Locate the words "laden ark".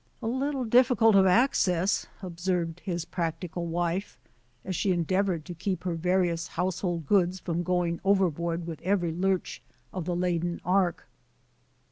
10.15-11.07